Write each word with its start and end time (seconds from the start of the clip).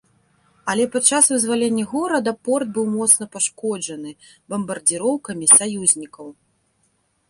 Але 0.71 0.87
пад 0.95 1.03
час 1.11 1.29
вызвалення 1.33 1.83
горада, 1.91 2.31
порт 2.49 2.67
быў 2.79 2.85
моцна 2.97 3.23
пашкоджаны 3.37 4.17
бамбардзіроўкамі 4.55 5.45
саюзнікаў. 5.57 6.27